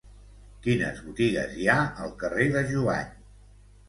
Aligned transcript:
Quines 0.67 1.01
botigues 1.09 1.53
hi 1.63 1.67
ha 1.73 1.75
al 2.05 2.15
carrer 2.23 2.47
de 2.57 2.65
Jubany? 2.73 3.13